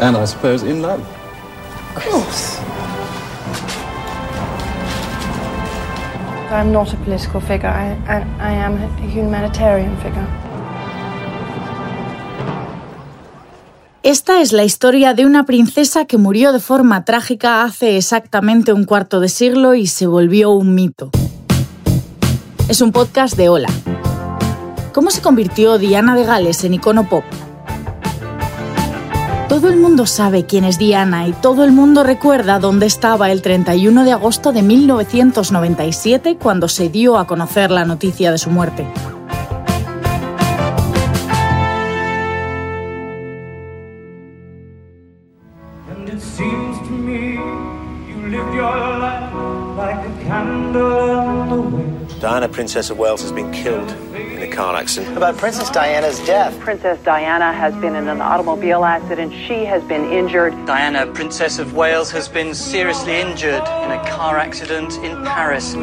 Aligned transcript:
And 0.00 0.16
I 0.16 0.26
suppose 0.26 0.62
in 0.62 0.82
love. 0.82 1.00
Of 1.96 2.04
course. 2.04 2.60
I'm 6.50 6.70
not 6.70 6.92
a 6.92 6.96
political 6.98 7.40
figure. 7.40 7.68
I, 7.68 7.96
I, 8.06 8.24
I 8.38 8.52
am 8.52 8.76
a 8.76 9.06
humanitarian 9.08 9.96
figure. 9.98 10.26
Esta 14.02 14.40
es 14.40 14.52
la 14.52 14.62
historia 14.62 15.14
de 15.14 15.26
una 15.26 15.46
princesa 15.46 16.04
que 16.04 16.16
murió 16.16 16.52
de 16.52 16.60
forma 16.60 17.04
trágica 17.04 17.64
hace 17.64 17.96
exactamente 17.96 18.72
un 18.72 18.84
cuarto 18.84 19.18
de 19.18 19.28
siglo 19.28 19.74
y 19.74 19.88
se 19.88 20.06
volvió 20.06 20.52
un 20.52 20.76
mito. 20.76 21.10
Es 22.68 22.80
un 22.80 22.92
podcast 22.92 23.36
de 23.36 23.48
Hola. 23.48 23.68
¿Cómo 24.92 25.10
se 25.10 25.22
convirtió 25.22 25.78
Diana 25.78 26.14
de 26.14 26.24
Gales 26.24 26.62
en 26.62 26.74
icono 26.74 27.08
pop? 27.08 27.24
Todo 29.48 29.68
el 29.68 29.76
mundo 29.76 30.06
sabe 30.06 30.44
quién 30.44 30.64
es 30.64 30.76
Diana 30.76 31.28
y 31.28 31.32
todo 31.32 31.62
el 31.62 31.70
mundo 31.70 32.02
recuerda 32.02 32.58
dónde 32.58 32.86
estaba 32.86 33.30
el 33.30 33.42
31 33.42 34.02
de 34.02 34.10
agosto 34.10 34.50
de 34.52 34.62
1997 34.62 36.36
cuando 36.36 36.68
se 36.68 36.88
dio 36.88 37.16
a 37.16 37.28
conocer 37.28 37.70
la 37.70 37.84
noticia 37.84 38.32
de 38.32 38.38
su 38.38 38.50
muerte. 38.50 38.84
Diana, 52.20 52.48
Princess 52.48 52.90
of 52.90 52.98
Wales, 52.98 53.22
has 53.22 53.30
been 53.30 53.52
killed 53.52 54.05
car 54.56 54.74
accident. 54.74 55.16
About 55.16 55.36
Princess 55.36 55.70
Diana's 55.70 56.18
death. 56.26 56.58
Princess 56.60 56.98
Diana 57.04 57.52
has 57.52 57.74
been 57.74 57.94
in 57.94 58.08
an 58.08 58.20
automobile 58.20 58.84
accident. 58.84 59.32
She 59.46 59.66
has 59.66 59.82
been 59.86 60.10
injured. 60.10 60.54
Diana, 60.66 61.06
Princess 61.12 61.58
of 61.58 61.74
Wales, 61.74 62.10
has 62.12 62.28
been 62.28 62.54
seriously 62.54 63.20
injured 63.20 63.62
in 63.84 63.90
a 63.92 64.02
car 64.08 64.38
accident 64.38 64.94
in 65.04 65.22
Paris. 65.24 65.76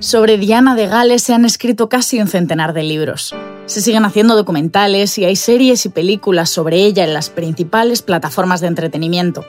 Sobre 0.00 0.38
Diana 0.38 0.74
de 0.74 0.86
Gales 0.86 1.22
se 1.22 1.34
han 1.34 1.44
escrito 1.44 1.88
casi 1.88 2.20
un 2.20 2.28
centenar 2.28 2.72
de 2.72 2.82
libros. 2.82 3.34
Se 3.66 3.80
siguen 3.80 4.04
haciendo 4.04 4.36
documentales 4.36 5.18
y 5.18 5.24
hay 5.24 5.36
series 5.36 5.84
y 5.86 5.88
películas 5.88 6.50
sobre 6.50 6.78
ella 6.78 7.04
en 7.04 7.14
las 7.14 7.30
principales 7.30 8.02
plataformas 8.02 8.60
de 8.60 8.68
entretenimiento. 8.68 9.44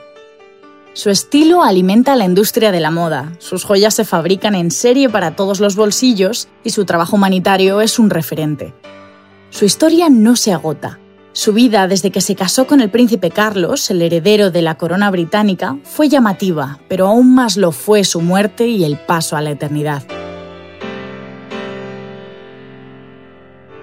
Su 0.92 1.08
estilo 1.08 1.62
alimenta 1.62 2.16
la 2.16 2.24
industria 2.24 2.72
de 2.72 2.80
la 2.80 2.90
moda, 2.90 3.32
sus 3.38 3.64
joyas 3.64 3.94
se 3.94 4.04
fabrican 4.04 4.56
en 4.56 4.72
serie 4.72 5.08
para 5.08 5.36
todos 5.36 5.60
los 5.60 5.76
bolsillos 5.76 6.48
y 6.64 6.70
su 6.70 6.84
trabajo 6.84 7.14
humanitario 7.14 7.80
es 7.80 8.00
un 8.00 8.10
referente. 8.10 8.74
Su 9.50 9.64
historia 9.64 10.08
no 10.10 10.34
se 10.34 10.52
agota. 10.52 10.98
Su 11.32 11.52
vida 11.52 11.86
desde 11.86 12.10
que 12.10 12.20
se 12.20 12.34
casó 12.34 12.66
con 12.66 12.80
el 12.80 12.90
príncipe 12.90 13.30
Carlos, 13.30 13.88
el 13.90 14.02
heredero 14.02 14.50
de 14.50 14.62
la 14.62 14.74
corona 14.74 15.12
británica, 15.12 15.78
fue 15.84 16.08
llamativa, 16.08 16.80
pero 16.88 17.06
aún 17.06 17.36
más 17.36 17.56
lo 17.56 17.70
fue 17.70 18.02
su 18.02 18.20
muerte 18.20 18.66
y 18.66 18.82
el 18.82 18.98
paso 18.98 19.36
a 19.36 19.40
la 19.40 19.52
eternidad. 19.52 20.02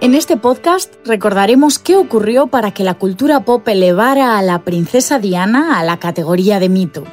En 0.08 0.16
este 0.16 0.38
podcast 0.38 0.94
recordaremos 1.04 1.80
qué 1.80 1.98
ocurrió 1.98 2.48
para 2.48 2.74
que 2.74 2.86
la 2.86 2.94
cultura 2.94 3.42
pop 3.42 3.68
elevara 3.68 4.38
a 4.38 4.42
la 4.42 4.64
princesa 4.64 5.20
Diana 5.20 5.78
a 5.78 5.84
la 5.84 6.00
categoría 6.00 6.62
de 6.62 6.70
mito. 6.70 7.04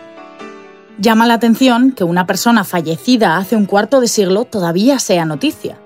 Llama 0.99 1.27
la 1.27 1.35
atención 1.35 1.91
que 1.91 2.05
una 2.05 2.25
persona 2.25 2.63
fallecida 2.63 3.37
hace 3.37 3.57
un 3.57 3.67
cuarto 3.67 3.99
de 3.99 4.07
siglo 4.07 4.45
todavía 4.45 5.01
sea 5.01 5.25
noticia. 5.25 5.77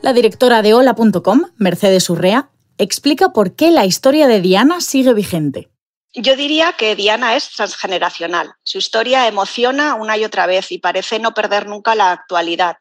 La 0.00 0.14
directora 0.14 0.62
de 0.62 0.72
Hola.com, 0.72 1.42
Mercedes 1.58 2.08
Urrea, 2.08 2.48
explica 2.78 3.34
por 3.34 3.54
qué 3.54 3.70
la 3.70 3.84
historia 3.84 4.26
de 4.26 4.40
Diana 4.40 4.80
sigue 4.80 5.12
vigente. 5.12 5.68
Yo 6.14 6.34
diría 6.34 6.72
que 6.72 6.96
Diana 6.96 7.36
es 7.36 7.50
transgeneracional. 7.50 8.54
Su 8.62 8.78
historia 8.78 9.28
emociona 9.28 9.96
una 9.96 10.16
y 10.16 10.24
otra 10.24 10.46
vez 10.46 10.72
y 10.72 10.78
parece 10.78 11.18
no 11.18 11.34
perder 11.34 11.66
nunca 11.66 11.94
la 11.94 12.10
actualidad. 12.10 12.78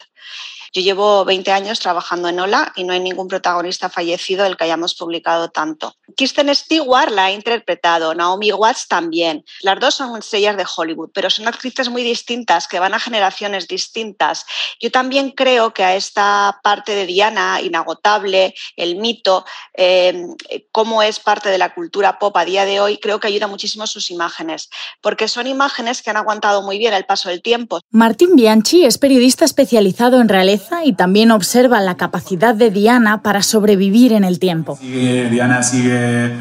Yo 0.74 0.82
llevo 0.82 1.26
20 1.26 1.52
años 1.52 1.80
trabajando 1.80 2.30
en 2.30 2.40
Ola 2.40 2.74
y 2.76 2.84
no 2.84 2.94
hay 2.94 3.00
ningún 3.00 3.28
protagonista 3.28 3.90
fallecido 3.90 4.44
del 4.44 4.58
que 4.58 4.66
hayamos 4.66 4.96
publicado 4.96 5.50
tanto. 5.50 5.96
Kirsten 6.16 6.54
Stewart 6.54 7.12
la 7.12 7.26
ha 7.26 7.32
interpretado, 7.32 8.14
Naomi 8.14 8.52
Watts 8.52 8.88
también. 8.88 9.46
Las 9.62 9.80
dos 9.80 9.96
son 9.96 10.18
estrellas 10.18 10.58
de 10.58 10.66
Hollywood, 10.76 11.12
pero 11.14 11.30
son 11.30 11.48
actrices 11.48 11.90
muy 11.90 12.04
distintas 12.04 12.68
que 12.68 12.80
van 12.80 12.94
a 12.94 13.00
generaciones 13.00 13.68
distintas. 13.68 14.46
Yo 14.80 14.92
también 14.92 15.32
creo 15.32 15.74
que 15.74 15.84
a 15.84 15.96
esta 15.96 16.60
parte 16.64 16.96
de 16.96 17.06
Diana, 17.06 17.62
inagotable, 17.62 18.54
el 18.76 18.96
mito, 18.98 19.46
eh, 19.74 20.26
cómo 20.72 21.04
es 21.04 21.20
parte 21.20 21.50
de 21.50 21.58
la 21.58 21.74
cultura 21.74 22.20
pop 22.20 22.36
a 22.38 22.46
día 22.46 22.66
de 22.66 22.80
hoy, 22.80 22.98
creo 22.98 23.20
que 23.20 23.28
ayuda 23.28 23.48
muchísimo 23.48 23.88
sus 23.88 24.12
imágenes, 24.12 24.70
porque 25.02 25.28
son 25.28 25.48
imágenes 25.48 26.02
que 26.02 26.10
han 26.10 26.18
aguantado 26.18 26.62
muy 26.62 26.78
bien 26.78 26.94
el 26.94 27.06
paso 27.06 27.30
del 27.30 27.42
tiempo. 27.42 27.80
Martín 27.90 28.36
Bianchi 28.36 28.86
es 28.86 28.98
periodista 28.98 29.46
especializado 29.46 30.20
en 30.20 30.30
realeza 30.30 30.57
y 30.86 30.94
también 30.94 31.32
observa 31.32 31.80
la 31.82 31.96
capacidad 31.96 32.56
de 32.56 32.72
Diana 32.72 33.22
para 33.22 33.42
sobrevivir 33.42 34.14
en 34.14 34.24
el 34.24 34.40
tiempo. 34.40 34.78
Sigue, 34.80 35.30
Diana 35.30 35.64
sigue 35.64 36.32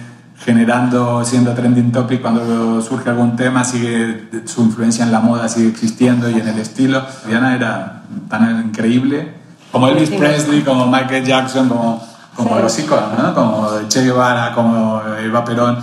generando, 0.44 1.24
siendo 1.24 1.54
trending 1.54 1.92
topic 1.92 2.20
cuando 2.20 2.80
surge 2.80 3.10
algún 3.10 3.36
tema, 3.36 3.64
sigue 3.64 4.28
su 4.44 4.62
influencia 4.62 5.04
en 5.04 5.12
la 5.12 5.20
moda 5.20 5.48
sigue 5.48 5.68
existiendo 5.68 6.30
y 6.30 6.34
en 6.34 6.48
el 6.48 6.58
estilo. 6.58 7.02
Diana 7.26 7.54
era 7.54 8.02
tan 8.28 8.66
increíble 8.66 9.34
como 9.72 9.88
Elvis 9.88 10.10
Presley, 10.10 10.62
como 10.62 10.86
Michael 10.86 11.24
Jackson, 11.24 11.68
como, 11.68 12.02
como 12.34 12.58
los 12.58 12.78
íconos, 12.78 13.10
¿no? 13.18 13.34
como 13.34 13.68
Che 13.88 14.02
Guevara, 14.02 14.52
como 14.54 15.02
Eva 15.22 15.44
Perón. 15.44 15.78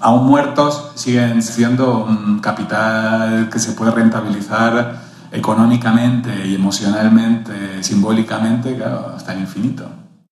Aún 0.00 0.26
muertos 0.26 0.92
siguen 0.94 1.42
siendo 1.42 2.04
un 2.04 2.38
capital 2.40 3.48
que 3.50 3.58
se 3.58 3.72
puede 3.72 3.90
rentabilizar 3.90 5.07
económicamente 5.32 6.30
y 6.46 6.54
emocionalmente, 6.54 7.82
simbólicamente, 7.82 8.74
claro, 8.76 9.12
hasta 9.14 9.34
el 9.34 9.40
infinito. 9.40 9.88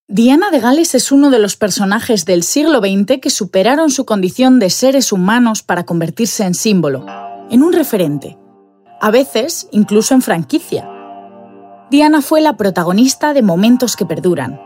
Diana 0.09 0.51
de 0.51 0.61
Gales 0.61 0.95
es 0.95 1.11
uno 1.11 1.31
de 1.31 1.41
los 1.41 1.57
personajes 1.57 2.25
del 2.25 2.45
siglo 2.45 2.79
XX 2.79 3.21
que 3.21 3.29
superaron 3.29 3.91
su 3.91 4.05
condición 4.05 4.61
de 4.61 4.71
seres 4.71 5.11
humanos 5.11 5.65
para 5.65 5.84
convertirse 5.84 6.45
en 6.45 6.55
símbolo, 6.55 7.05
en 7.51 7.65
un 7.65 7.73
referente, 7.73 8.39
a 9.01 9.11
veces 9.11 9.69
incluso 9.73 10.15
en 10.15 10.23
franquicia. 10.23 10.89
Diana 11.91 12.23
fue 12.23 12.41
la 12.41 12.57
protagonista 12.57 13.34
de 13.34 13.43
momentos 13.43 13.97
que 13.97 14.07
perduran. 14.07 14.61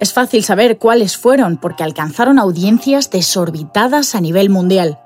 Es 0.00 0.14
fácil 0.14 0.44
saber 0.44 0.78
cuáles 0.78 1.18
fueron 1.18 1.58
porque 1.58 1.84
alcanzaron 1.84 2.38
audiencias 2.38 3.10
desorbitadas 3.10 4.14
a 4.14 4.22
nivel 4.22 4.48
mundial. 4.48 4.98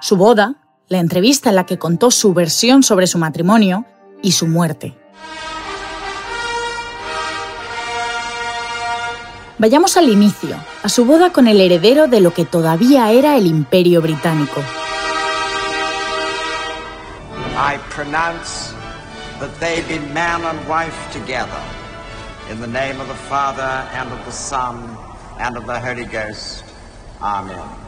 Su 0.00 0.16
boda, 0.16 0.61
la 0.92 0.98
entrevista 0.98 1.48
en 1.48 1.56
la 1.56 1.64
que 1.64 1.78
contó 1.78 2.10
su 2.10 2.34
versión 2.34 2.82
sobre 2.82 3.06
su 3.06 3.18
matrimonio 3.18 3.86
y 4.22 4.32
su 4.32 4.46
muerte. 4.46 4.94
Vayamos 9.56 9.96
al 9.96 10.10
inicio, 10.10 10.56
a 10.82 10.88
su 10.88 11.06
boda 11.06 11.32
con 11.32 11.48
el 11.48 11.60
heredero 11.60 12.08
de 12.08 12.20
lo 12.20 12.34
que 12.34 12.44
todavía 12.44 13.10
era 13.10 13.36
el 13.36 13.46
imperio 13.46 14.02
británico. 14.02 14.60
I 17.56 17.78
pronounce 17.94 18.74
that 19.40 19.50
they 19.60 19.80
be 19.88 19.98
man 20.12 20.44
and 20.44 20.58
wife 20.68 20.96
together, 21.12 21.62
in 22.50 22.60
the 22.60 22.66
name 22.66 23.00
of 23.00 23.08
the 23.08 23.20
Father, 23.30 23.86
and 23.94 24.12
of 24.12 24.22
the 24.26 24.32
Son, 24.32 24.76
and 25.38 25.56
of 25.56 25.64
the 25.66 25.78
Holy 25.78 26.04
Ghost. 26.04 26.64
Amen. 27.22 27.81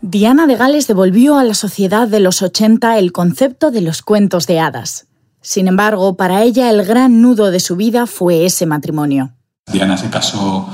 Diana 0.00 0.46
de 0.46 0.54
Gales 0.54 0.86
devolvió 0.86 1.38
a 1.38 1.44
la 1.44 1.54
sociedad 1.54 2.06
de 2.06 2.20
los 2.20 2.40
80 2.40 2.98
el 2.98 3.10
concepto 3.10 3.72
de 3.72 3.80
los 3.80 4.02
cuentos 4.02 4.46
de 4.46 4.60
hadas. 4.60 5.06
Sin 5.40 5.66
embargo, 5.66 6.16
para 6.16 6.42
ella 6.42 6.70
el 6.70 6.84
gran 6.84 7.20
nudo 7.20 7.50
de 7.50 7.58
su 7.58 7.74
vida 7.74 8.06
fue 8.06 8.46
ese 8.46 8.64
matrimonio. 8.64 9.32
Diana 9.66 9.96
se 9.96 10.08
casó 10.08 10.68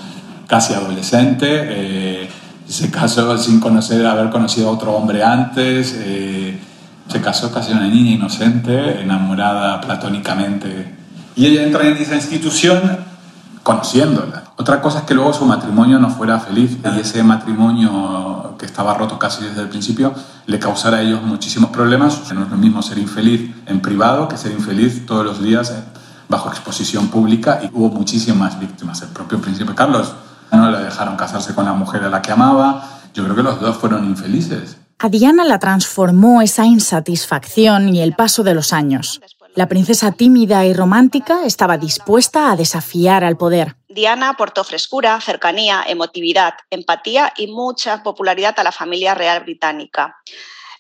casi 0.47 0.75
adolescente, 0.75 1.47
eh, 1.51 2.29
se 2.69 2.91
casó 2.91 3.37
sin 3.39 3.61
conocer, 3.61 4.05
haber 4.07 4.29
conocido 4.29 4.69
a 4.69 4.73
otro 4.73 4.93
hombre 4.93 5.25
antes, 5.25 5.95
eh, 5.99 6.59
se 7.09 7.21
casó 7.23 7.51
casi 7.51 7.73
una 7.73 7.87
niña 7.87 8.13
inocente, 8.13 9.01
enamorada 9.01 9.81
platónicamente. 9.81 10.95
Y 11.35 11.47
ella 11.47 11.65
entra 11.65 11.87
en 11.89 11.97
esa 11.97 12.15
institución 12.15 12.99
conociéndola. 13.63 14.44
Otra 14.57 14.81
cosa 14.81 15.01
es 15.01 15.05
que 15.05 15.15
luego 15.15 15.33
su 15.33 15.45
matrimonio 15.47 15.99
no 15.99 16.11
fuera 16.11 16.39
feliz 16.39 16.79
y 16.85 17.01
ese 17.01 17.25
matrimonio 17.25 18.55
que 18.57 18.67
estaba 18.67 18.95
roto 18.95 19.19
casi 19.19 19.45
desde 19.45 19.63
el 19.63 19.69
principio 19.69 20.15
le 20.47 20.59
causara 20.61 20.99
a 20.99 21.03
ellos 21.03 21.23
muchísimos 21.23 21.71
problemas. 21.71 22.33
No 22.33 22.45
es 22.45 22.51
lo 22.51 22.57
mismo 22.57 22.81
ser 22.81 22.99
infeliz 22.99 23.53
en 23.67 23.81
privado 23.81 24.29
que 24.29 24.37
ser 24.37 24.53
infeliz 24.53 25.07
todos 25.07 25.25
los 25.25 25.43
días 25.43 25.75
bajo 26.29 26.49
exposición 26.51 27.09
pública 27.09 27.61
y 27.65 27.71
hubo 27.73 27.91
muchísimas 27.91 28.59
víctimas. 28.61 29.03
El 29.03 29.09
propio 29.09 29.41
príncipe 29.41 29.75
Carlos 29.75 30.15
no 30.53 30.71
le 30.71 30.79
dejaron 30.79 31.17
casarse 31.17 31.55
con 31.55 31.65
la 31.65 31.73
mujer 31.73 32.05
a 32.05 32.09
la 32.09 32.23
que 32.23 32.31
amaba. 32.31 32.89
Yo 33.13 33.25
creo 33.25 33.35
que 33.35 33.43
los 33.43 33.61
dos 33.61 33.77
fueron 33.77 34.05
infelices. 34.05 34.77
A 34.99 35.09
Diana 35.09 35.45
la 35.45 35.59
transformó 35.59 36.41
esa 36.41 36.65
insatisfacción 36.65 37.89
y 37.89 38.01
el 38.01 38.15
paso 38.15 38.43
de 38.43 38.55
los 38.55 38.73
años. 38.73 39.21
La 39.55 39.69
princesa 39.69 40.11
tímida 40.11 40.67
y 40.67 40.75
romántica 40.75 41.45
estaba 41.45 41.79
dispuesta 41.79 42.51
a 42.51 42.57
desafiar 42.57 43.23
al 43.23 43.37
poder. 43.37 43.77
Diana 43.89 44.31
aportó 44.31 44.65
frescura, 44.65 45.21
cercanía, 45.21 45.85
emotividad, 45.87 46.55
empatía 46.71 47.33
y 47.37 47.47
mucha 47.47 48.03
popularidad 48.03 48.59
a 48.59 48.65
la 48.65 48.73
familia 48.73 49.15
real 49.15 49.45
británica. 49.45 50.17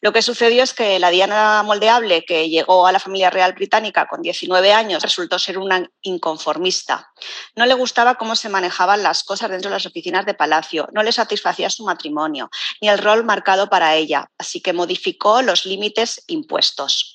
Lo 0.00 0.12
que 0.12 0.22
sucedió 0.22 0.64
es 0.64 0.74
que 0.74 0.98
la 0.98 1.10
Diana 1.10 1.62
moldeable, 1.62 2.24
que 2.24 2.50
llegó 2.50 2.88
a 2.88 2.92
la 2.92 2.98
familia 2.98 3.30
real 3.30 3.52
británica 3.52 4.08
con 4.08 4.22
19 4.22 4.72
años, 4.72 5.04
resultó 5.04 5.38
ser 5.38 5.56
una 5.56 5.88
inconformista. 6.02 7.12
No 7.54 7.66
le 7.66 7.74
gustaba 7.74 8.16
cómo 8.16 8.34
se 8.34 8.48
manejaban 8.48 9.04
las 9.04 9.22
cosas 9.22 9.50
dentro 9.50 9.70
de 9.70 9.76
las 9.76 9.86
oficinas 9.86 10.26
de 10.26 10.34
palacio, 10.34 10.88
no 10.92 11.04
le 11.04 11.12
satisfacía 11.12 11.70
su 11.70 11.84
matrimonio, 11.84 12.50
ni 12.82 12.88
el 12.88 12.98
rol 12.98 13.24
marcado 13.24 13.70
para 13.70 13.94
ella, 13.94 14.30
así 14.36 14.60
que 14.60 14.72
modificó 14.72 15.42
los 15.42 15.64
límites 15.64 16.24
impuestos. 16.26 17.13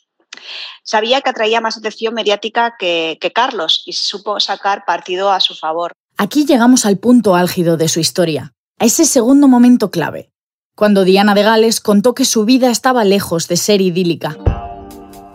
Sabía 0.83 1.21
que 1.21 1.29
atraía 1.29 1.61
más 1.61 1.77
atención 1.77 2.13
mediática 2.13 2.75
que, 2.77 3.17
Carlos 3.33 3.83
y 3.85 3.93
supo 3.93 4.39
sacar 4.39 4.85
partido 4.85 5.31
a 5.31 5.39
su 5.39 5.55
favor. 5.55 5.93
Aquí 6.17 6.45
llegamos 6.45 6.85
al 6.85 6.97
punto 6.97 7.35
álgido 7.35 7.77
de 7.77 7.87
su 7.87 7.99
historia, 7.99 8.53
a 8.79 8.85
ese 8.85 9.05
segundo 9.05 9.47
momento 9.47 9.91
clave, 9.91 10.31
cuando 10.75 11.03
Diana 11.03 11.35
de 11.35 11.43
Gales 11.43 11.79
contó 11.79 12.13
que 12.13 12.25
su 12.25 12.45
vida 12.45 12.69
estaba 12.69 13.03
lejos 13.03 13.47
de 13.47 13.57
ser 13.57 13.81
idílica. 13.81 14.37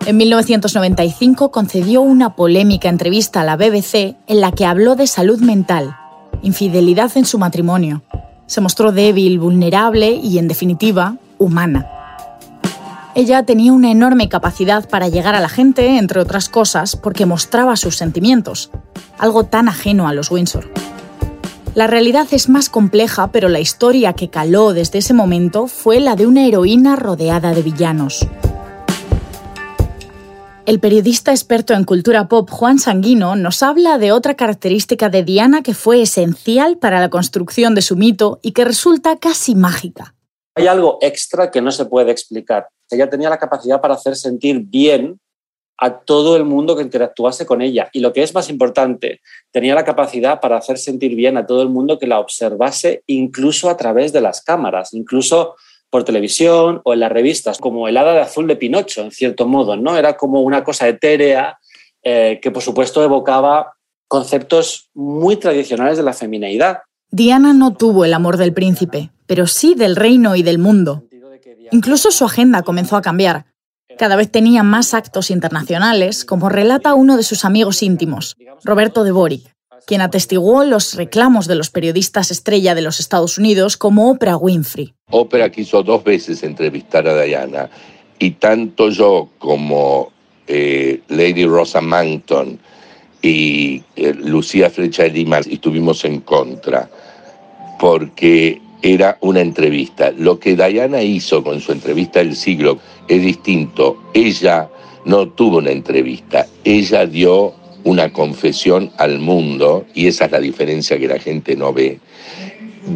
En 0.06 0.18
1995 0.18 1.50
concedió 1.50 2.02
una 2.02 2.36
polémica 2.36 2.90
entrevista 2.90 3.40
a 3.40 3.44
la 3.44 3.56
BBC 3.56 4.16
en 4.26 4.40
la 4.40 4.52
que 4.52 4.66
habló 4.66 4.96
de 4.96 5.06
salud 5.06 5.40
mental, 5.40 5.96
infidelidad 6.42 7.10
en 7.16 7.24
su 7.24 7.38
matrimonio. 7.38 8.02
Se 8.46 8.60
mostró 8.60 8.92
débil, 8.92 9.38
vulnerable 9.38 10.10
y, 10.10 10.36
en 10.36 10.48
definitiva, 10.48 11.16
humana. 11.38 11.93
Ella 13.16 13.44
tenía 13.44 13.72
una 13.72 13.92
enorme 13.92 14.28
capacidad 14.28 14.88
para 14.88 15.08
llegar 15.08 15.36
a 15.36 15.40
la 15.40 15.48
gente, 15.48 15.98
entre 15.98 16.18
otras 16.18 16.48
cosas, 16.48 16.96
porque 16.96 17.26
mostraba 17.26 17.76
sus 17.76 17.96
sentimientos, 17.96 18.70
algo 19.18 19.44
tan 19.44 19.68
ajeno 19.68 20.08
a 20.08 20.12
los 20.12 20.32
Windsor. 20.32 20.68
La 21.76 21.86
realidad 21.86 22.26
es 22.32 22.48
más 22.48 22.68
compleja, 22.68 23.30
pero 23.30 23.48
la 23.48 23.60
historia 23.60 24.14
que 24.14 24.30
caló 24.30 24.72
desde 24.72 24.98
ese 24.98 25.14
momento 25.14 25.68
fue 25.68 26.00
la 26.00 26.16
de 26.16 26.26
una 26.26 26.44
heroína 26.44 26.96
rodeada 26.96 27.54
de 27.54 27.62
villanos. 27.62 28.26
El 30.66 30.80
periodista 30.80 31.30
experto 31.30 31.72
en 31.74 31.84
cultura 31.84 32.26
pop 32.26 32.50
Juan 32.50 32.80
Sanguino 32.80 33.36
nos 33.36 33.62
habla 33.62 33.98
de 33.98 34.10
otra 34.10 34.34
característica 34.34 35.08
de 35.08 35.22
Diana 35.22 35.62
que 35.62 35.74
fue 35.74 36.02
esencial 36.02 36.78
para 36.78 37.00
la 37.00 37.10
construcción 37.10 37.76
de 37.76 37.82
su 37.82 37.94
mito 37.96 38.40
y 38.42 38.52
que 38.52 38.64
resulta 38.64 39.18
casi 39.18 39.54
mágica. 39.54 40.14
Hay 40.56 40.66
algo 40.66 40.98
extra 41.00 41.50
que 41.50 41.60
no 41.60 41.70
se 41.70 41.84
puede 41.84 42.10
explicar. 42.10 42.68
Ella 42.94 43.10
tenía 43.10 43.30
la 43.30 43.38
capacidad 43.38 43.80
para 43.80 43.94
hacer 43.94 44.16
sentir 44.16 44.60
bien 44.60 45.20
a 45.78 45.98
todo 46.00 46.36
el 46.36 46.44
mundo 46.44 46.76
que 46.76 46.82
interactuase 46.82 47.46
con 47.46 47.60
ella. 47.60 47.88
Y 47.92 48.00
lo 48.00 48.12
que 48.12 48.22
es 48.22 48.34
más 48.34 48.48
importante, 48.48 49.20
tenía 49.50 49.74
la 49.74 49.84
capacidad 49.84 50.40
para 50.40 50.56
hacer 50.56 50.78
sentir 50.78 51.14
bien 51.14 51.36
a 51.36 51.46
todo 51.46 51.62
el 51.62 51.68
mundo 51.68 51.98
que 51.98 52.06
la 52.06 52.20
observase 52.20 53.02
incluso 53.06 53.68
a 53.68 53.76
través 53.76 54.12
de 54.12 54.20
las 54.20 54.42
cámaras, 54.42 54.94
incluso 54.94 55.56
por 55.90 56.04
televisión 56.04 56.80
o 56.84 56.92
en 56.92 57.00
las 57.00 57.12
revistas, 57.12 57.58
como 57.58 57.86
el 57.86 57.96
hada 57.96 58.14
de 58.14 58.20
azul 58.20 58.46
de 58.46 58.56
Pinocho, 58.56 59.02
en 59.02 59.10
cierto 59.10 59.46
modo, 59.46 59.76
¿no? 59.76 59.96
Era 59.96 60.16
como 60.16 60.40
una 60.40 60.64
cosa 60.64 60.88
etérea 60.88 61.58
eh, 62.02 62.40
que, 62.42 62.50
por 62.50 62.62
supuesto, 62.62 63.02
evocaba 63.02 63.74
conceptos 64.08 64.90
muy 64.94 65.36
tradicionales 65.36 65.96
de 65.96 66.02
la 66.02 66.12
femineidad. 66.12 66.78
Diana 67.10 67.52
no 67.52 67.74
tuvo 67.74 68.04
el 68.04 68.12
amor 68.12 68.38
del 68.38 68.52
príncipe, 68.52 69.10
pero 69.26 69.46
sí 69.46 69.74
del 69.74 69.96
reino 69.96 70.34
y 70.34 70.42
del 70.42 70.58
mundo. 70.58 71.04
Incluso 71.72 72.10
su 72.10 72.24
agenda 72.24 72.62
comenzó 72.62 72.96
a 72.96 73.02
cambiar. 73.02 73.46
Cada 73.98 74.16
vez 74.16 74.30
tenía 74.30 74.62
más 74.62 74.94
actos 74.94 75.30
internacionales, 75.30 76.24
como 76.24 76.48
relata 76.48 76.94
uno 76.94 77.16
de 77.16 77.22
sus 77.22 77.44
amigos 77.44 77.82
íntimos, 77.82 78.36
Roberto 78.64 79.04
de 79.04 79.12
Boric, 79.12 79.54
quien 79.86 80.00
atestiguó 80.00 80.64
los 80.64 80.94
reclamos 80.94 81.46
de 81.46 81.54
los 81.54 81.70
periodistas 81.70 82.30
estrella 82.30 82.74
de 82.74 82.82
los 82.82 82.98
Estados 83.00 83.38
Unidos 83.38 83.76
como 83.76 84.10
Oprah 84.10 84.36
Winfrey. 84.36 84.94
Oprah 85.10 85.50
quiso 85.50 85.82
dos 85.82 86.02
veces 86.02 86.42
entrevistar 86.42 87.06
a 87.06 87.22
Diana 87.22 87.70
y 88.18 88.32
tanto 88.32 88.88
yo 88.88 89.28
como 89.38 90.12
eh, 90.46 91.00
Lady 91.08 91.46
Rosa 91.46 91.80
Manton 91.80 92.58
y 93.22 93.82
eh, 93.96 94.14
Lucía 94.14 94.70
Flecha 94.70 95.04
de 95.04 95.10
Lima 95.10 95.38
estuvimos 95.38 96.04
en 96.04 96.20
contra 96.20 96.88
porque 97.78 98.60
era 98.84 99.16
una 99.22 99.40
entrevista. 99.40 100.12
Lo 100.16 100.38
que 100.38 100.54
Diana 100.54 101.02
hizo 101.02 101.42
con 101.42 101.60
su 101.60 101.72
entrevista 101.72 102.18
del 102.18 102.36
siglo 102.36 102.78
es 103.08 103.22
distinto. 103.22 103.96
Ella 104.12 104.68
no 105.06 105.28
tuvo 105.30 105.58
una 105.58 105.70
entrevista, 105.70 106.46
ella 106.64 107.06
dio 107.06 107.54
una 107.84 108.12
confesión 108.12 108.90
al 108.98 109.18
mundo, 109.18 109.86
y 109.94 110.06
esa 110.06 110.26
es 110.26 110.32
la 110.32 110.40
diferencia 110.40 110.98
que 110.98 111.08
la 111.08 111.18
gente 111.18 111.56
no 111.56 111.72
ve, 111.72 111.98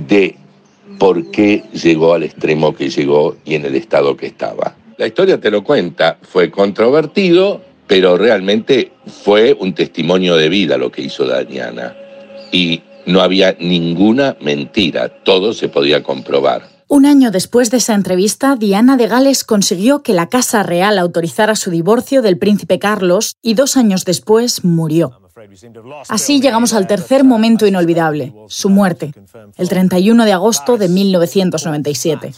de 0.07 0.37
por 0.99 1.31
qué 1.31 1.63
llegó 1.73 2.15
al 2.15 2.25
extremo 2.25 2.75
que 2.75 2.91
llegó 2.91 3.37
y 3.45 3.55
en 3.55 3.65
el 3.65 3.75
estado 3.75 4.17
que 4.17 4.27
estaba. 4.27 4.77
La 4.99 5.07
historia 5.07 5.41
te 5.41 5.51
lo 5.51 5.65
cuenta, 5.65 6.19
fue 6.23 6.51
controvertido, 6.51 7.63
pero 7.87 8.19
realmente 8.19 8.93
fue 9.07 9.57
un 9.59 9.75
testimonio 9.75 10.37
de 10.37 10.49
vida 10.49 10.77
lo 10.77 10.91
que 10.91 11.03
hizo 11.03 11.27
Diana. 11.45 11.97
Y 12.53 12.83
no 13.09 13.23
había 13.23 13.57
ninguna 13.59 14.37
mentira, 14.41 15.09
todo 15.25 15.53
se 15.53 15.69
podía 15.69 16.03
comprobar. 16.03 16.79
Un 16.87 17.05
año 17.05 17.31
después 17.31 17.71
de 17.71 17.79
esa 17.79 17.95
entrevista, 17.95 18.57
Diana 18.57 18.97
de 18.97 19.09
Gales 19.09 19.45
consiguió 19.45 20.03
que 20.03 20.15
la 20.15 20.29
Casa 20.29 20.63
Real 20.63 20.99
autorizara 20.99 21.57
su 21.57 21.71
divorcio 21.71 22.23
del 22.23 22.39
príncipe 22.39 22.79
Carlos 22.79 23.37
y 23.43 23.55
dos 23.55 23.77
años 23.77 24.05
después 24.05 24.65
murió. 24.65 25.21
Así 26.09 26.41
llegamos 26.41 26.73
al 26.73 26.87
tercer 26.87 27.25
momento 27.25 27.67
inolvidable, 27.67 28.35
su 28.49 28.71
muerte, 28.71 29.13
el 29.57 29.69
31 29.69 30.25
de 30.25 30.33
agosto 30.33 30.77
de 30.77 30.89
1997. 30.89 32.33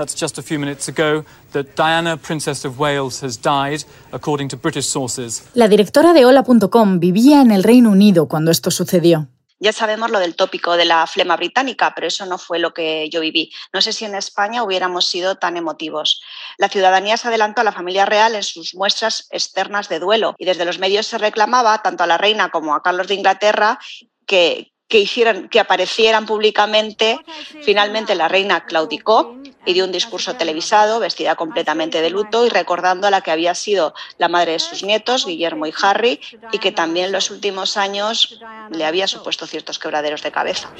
That's 0.00 0.18
just 0.18 0.38
a 0.38 0.42
few 0.42 0.58
minutes 0.58 0.88
ago 0.88 1.26
that 1.52 1.76
Diana, 1.76 2.16
Princess 2.16 2.64
of 2.64 2.78
Wales, 2.78 3.22
has 3.22 3.36
died, 3.36 3.84
according 4.12 4.48
to 4.48 4.56
British 4.56 4.86
sources. 4.86 5.46
La 5.52 5.68
directora 5.68 6.14
de 6.14 6.24
Hola.com 6.24 7.00
vivía 7.00 7.42
en 7.42 7.50
el 7.50 7.62
Reino 7.62 7.90
Unido 7.90 8.26
cuando 8.26 8.50
esto 8.50 8.70
sucedió. 8.70 9.28
Ya 9.58 9.74
sabemos 9.74 10.10
lo 10.10 10.18
del 10.18 10.36
tópico 10.36 10.78
de 10.78 10.86
la 10.86 11.06
flema 11.06 11.36
británica, 11.36 11.92
pero 11.94 12.06
eso 12.06 12.24
no 12.24 12.38
fue 12.38 12.58
lo 12.58 12.72
que 12.72 13.10
yo 13.10 13.20
viví. 13.20 13.52
No 13.74 13.82
sé 13.82 13.92
si 13.92 14.06
en 14.06 14.14
España 14.14 14.62
hubiéramos 14.62 15.06
sido 15.06 15.34
tan 15.34 15.58
emotivos. 15.58 16.22
La 16.56 16.70
ciudadanía 16.70 17.18
se 17.18 17.28
adelantó 17.28 17.60
a 17.60 17.64
la 17.64 17.72
familia 17.72 18.06
real 18.06 18.34
en 18.34 18.42
sus 18.42 18.74
muestras 18.74 19.26
externas 19.30 19.90
de 19.90 19.98
duelo 19.98 20.34
y 20.38 20.46
desde 20.46 20.64
los 20.64 20.78
medios 20.78 21.08
se 21.08 21.18
reclamaba 21.18 21.82
tanto 21.82 22.04
a 22.04 22.06
la 22.06 22.16
reina 22.16 22.48
como 22.48 22.74
a 22.74 22.82
Carlos 22.82 23.06
de 23.06 23.16
Inglaterra 23.16 23.78
que, 24.24 24.72
que, 24.90 24.98
hicieran, 24.98 25.48
que 25.48 25.60
aparecieran 25.60 26.26
públicamente. 26.26 27.18
Finalmente 27.62 28.14
la 28.14 28.28
reina 28.28 28.66
claudicó 28.66 29.36
y 29.64 29.72
dio 29.72 29.84
un 29.84 29.92
discurso 29.92 30.34
televisado 30.34 31.00
vestida 31.00 31.36
completamente 31.36 32.02
de 32.02 32.10
luto 32.10 32.44
y 32.44 32.48
recordando 32.48 33.06
a 33.06 33.10
la 33.10 33.20
que 33.20 33.30
había 33.30 33.54
sido 33.54 33.94
la 34.18 34.28
madre 34.28 34.52
de 34.52 34.58
sus 34.58 34.82
nietos, 34.82 35.26
Guillermo 35.26 35.66
y 35.66 35.72
Harry, 35.82 36.20
y 36.52 36.58
que 36.58 36.72
también 36.72 37.06
en 37.06 37.12
los 37.12 37.30
últimos 37.30 37.76
años 37.76 38.40
le 38.70 38.84
había 38.84 39.06
supuesto 39.06 39.46
ciertos 39.46 39.78
quebraderos 39.78 40.22
de 40.22 40.32
cabeza. 40.32 40.70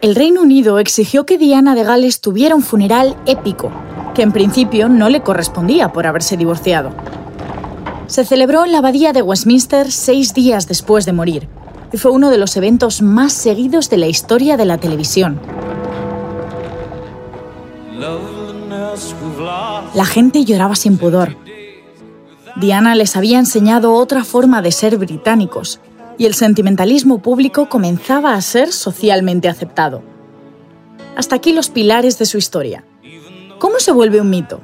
El 0.00 0.14
Reino 0.14 0.42
Unido 0.42 0.78
exigió 0.78 1.24
que 1.24 1.38
Diana 1.38 1.74
de 1.74 1.84
Gales 1.84 2.20
tuviera 2.20 2.54
un 2.54 2.62
funeral 2.62 3.16
épico, 3.26 3.70
que 4.14 4.22
en 4.22 4.32
principio 4.32 4.88
no 4.88 5.08
le 5.08 5.22
correspondía 5.22 5.92
por 5.92 6.06
haberse 6.06 6.36
divorciado 6.36 6.92
se 8.08 8.24
celebró 8.24 8.64
en 8.64 8.72
la 8.72 8.78
abadía 8.78 9.12
de 9.12 9.22
Westminster 9.22 9.92
seis 9.92 10.34
días 10.34 10.66
después 10.66 11.04
de 11.04 11.12
morir 11.12 11.48
y 11.92 11.98
fue 11.98 12.10
uno 12.10 12.30
de 12.30 12.38
los 12.38 12.56
eventos 12.56 13.02
más 13.02 13.32
seguidos 13.32 13.90
de 13.90 13.98
la 13.98 14.06
historia 14.06 14.56
de 14.56 14.64
la 14.64 14.78
televisión. 14.78 15.40
La 19.94 20.04
gente 20.04 20.44
lloraba 20.44 20.74
sin 20.74 20.96
pudor. 20.96 21.36
Diana 22.56 22.94
les 22.94 23.14
había 23.14 23.38
enseñado 23.38 23.92
otra 23.92 24.24
forma 24.24 24.62
de 24.62 24.72
ser 24.72 24.96
británicos 24.96 25.80
y 26.16 26.24
el 26.24 26.34
sentimentalismo 26.34 27.20
público 27.20 27.68
comenzaba 27.68 28.34
a 28.34 28.40
ser 28.40 28.72
socialmente 28.72 29.48
aceptado. 29.48 30.02
Hasta 31.14 31.36
aquí 31.36 31.52
los 31.52 31.68
pilares 31.68 32.18
de 32.18 32.24
su 32.24 32.38
historia. 32.38 32.84
¿Cómo 33.58 33.78
se 33.78 33.92
vuelve 33.92 34.20
un 34.20 34.30
mito? 34.30 34.60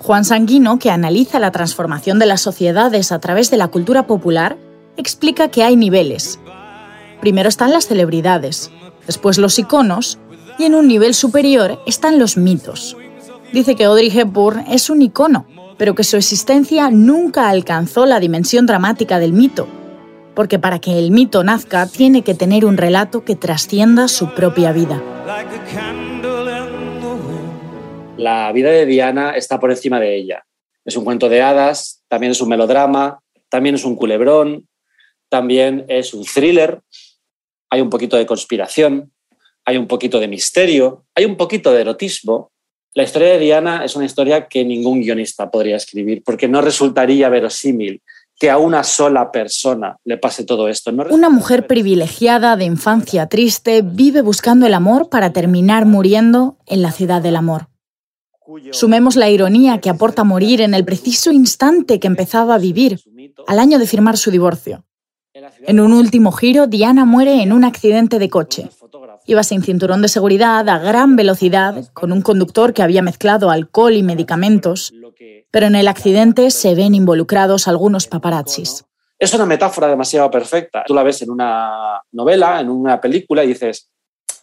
Juan 0.00 0.24
Sanguino, 0.24 0.78
que 0.78 0.90
analiza 0.90 1.38
la 1.38 1.50
transformación 1.50 2.18
de 2.18 2.26
las 2.26 2.40
sociedades 2.40 3.12
a 3.12 3.18
través 3.18 3.50
de 3.50 3.56
la 3.56 3.68
cultura 3.68 4.06
popular, 4.06 4.56
explica 4.96 5.48
que 5.48 5.64
hay 5.64 5.76
niveles. 5.76 6.38
Primero 7.20 7.48
están 7.48 7.72
las 7.72 7.86
celebridades, 7.86 8.70
después 9.06 9.38
los 9.38 9.58
iconos 9.58 10.18
y 10.58 10.64
en 10.64 10.74
un 10.74 10.86
nivel 10.86 11.14
superior 11.14 11.80
están 11.86 12.18
los 12.18 12.36
mitos. 12.36 12.96
Dice 13.52 13.74
que 13.74 13.84
Audrey 13.84 14.10
Hepburn 14.16 14.66
es 14.68 14.90
un 14.90 15.02
icono, 15.02 15.46
pero 15.78 15.94
que 15.94 16.04
su 16.04 16.16
existencia 16.16 16.90
nunca 16.90 17.48
alcanzó 17.48 18.06
la 18.06 18.20
dimensión 18.20 18.66
dramática 18.66 19.18
del 19.18 19.32
mito, 19.32 19.66
porque 20.34 20.58
para 20.58 20.78
que 20.78 20.98
el 20.98 21.10
mito 21.10 21.42
nazca 21.42 21.86
tiene 21.86 22.22
que 22.22 22.34
tener 22.34 22.64
un 22.64 22.76
relato 22.76 23.24
que 23.24 23.36
trascienda 23.36 24.08
su 24.08 24.34
propia 24.34 24.72
vida. 24.72 25.00
La 28.18 28.50
vida 28.50 28.70
de 28.70 28.84
Diana 28.84 29.36
está 29.36 29.60
por 29.60 29.70
encima 29.70 30.00
de 30.00 30.16
ella. 30.16 30.44
Es 30.84 30.96
un 30.96 31.04
cuento 31.04 31.28
de 31.28 31.40
hadas, 31.40 32.02
también 32.08 32.32
es 32.32 32.40
un 32.40 32.48
melodrama, 32.48 33.20
también 33.48 33.76
es 33.76 33.84
un 33.84 33.94
culebrón, 33.94 34.66
también 35.28 35.84
es 35.88 36.12
un 36.12 36.24
thriller, 36.24 36.80
hay 37.70 37.80
un 37.80 37.88
poquito 37.88 38.16
de 38.16 38.26
conspiración, 38.26 39.12
hay 39.64 39.76
un 39.76 39.86
poquito 39.86 40.18
de 40.18 40.26
misterio, 40.26 41.04
hay 41.14 41.26
un 41.26 41.36
poquito 41.36 41.72
de 41.72 41.82
erotismo. 41.82 42.50
La 42.94 43.04
historia 43.04 43.28
de 43.28 43.38
Diana 43.38 43.84
es 43.84 43.94
una 43.94 44.06
historia 44.06 44.48
que 44.48 44.64
ningún 44.64 45.00
guionista 45.00 45.48
podría 45.48 45.76
escribir 45.76 46.22
porque 46.24 46.48
no 46.48 46.60
resultaría 46.60 47.28
verosímil 47.28 48.02
que 48.36 48.50
a 48.50 48.58
una 48.58 48.82
sola 48.82 49.30
persona 49.30 49.96
le 50.04 50.18
pase 50.18 50.44
todo 50.44 50.68
esto. 50.68 50.90
una 50.90 51.30
mujer 51.30 51.68
privilegiada 51.68 52.56
de 52.56 52.64
infancia 52.64 53.26
triste 53.28 53.82
vive 53.82 54.22
buscando 54.22 54.66
el 54.66 54.74
amor 54.74 55.08
para 55.08 55.32
terminar 55.32 55.86
muriendo 55.86 56.56
en 56.66 56.82
la 56.82 56.90
ciudad 56.90 57.22
del 57.22 57.36
amor. 57.36 57.68
Sumemos 58.72 59.16
la 59.16 59.28
ironía 59.28 59.78
que 59.78 59.90
aporta 59.90 60.24
morir 60.24 60.60
en 60.60 60.74
el 60.74 60.84
preciso 60.84 61.32
instante 61.32 62.00
que 62.00 62.06
empezaba 62.06 62.54
a 62.54 62.58
vivir, 62.58 63.00
al 63.46 63.58
año 63.58 63.78
de 63.78 63.86
firmar 63.86 64.16
su 64.16 64.30
divorcio. 64.30 64.84
En 65.66 65.80
un 65.80 65.92
último 65.92 66.32
giro, 66.32 66.66
Diana 66.66 67.04
muere 67.04 67.42
en 67.42 67.52
un 67.52 67.64
accidente 67.64 68.18
de 68.18 68.28
coche. 68.28 68.70
Iba 69.26 69.42
sin 69.42 69.62
cinturón 69.62 70.00
de 70.02 70.08
seguridad, 70.08 70.66
a 70.68 70.78
gran 70.78 71.14
velocidad, 71.14 71.92
con 71.92 72.12
un 72.12 72.22
conductor 72.22 72.72
que 72.72 72.82
había 72.82 73.02
mezclado 73.02 73.50
alcohol 73.50 73.92
y 73.92 74.02
medicamentos, 74.02 74.92
pero 75.50 75.66
en 75.66 75.74
el 75.74 75.86
accidente 75.86 76.50
se 76.50 76.74
ven 76.74 76.94
involucrados 76.94 77.68
algunos 77.68 78.06
paparazzis. 78.06 78.84
Es 79.18 79.34
una 79.34 79.46
metáfora 79.46 79.88
demasiado 79.88 80.30
perfecta. 80.30 80.84
Tú 80.86 80.94
la 80.94 81.02
ves 81.02 81.22
en 81.22 81.30
una 81.30 82.00
novela, 82.12 82.60
en 82.60 82.70
una 82.70 83.00
película 83.00 83.44
y 83.44 83.48
dices, 83.48 83.90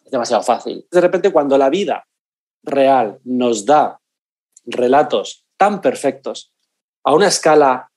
es 0.06 0.12
demasiado 0.12 0.44
fácil. 0.44 0.86
De 0.92 1.02
repente, 1.02 1.32
cuando 1.32 1.58
la 1.58 1.70
vida 1.70 2.06
real 2.66 3.20
nos 3.24 3.66
da 3.66 4.00
relatos 4.66 5.46
tan 5.58 5.82
perfectos, 5.82 6.52
a 7.04 7.14
una 7.14 7.28
escala 7.28 7.90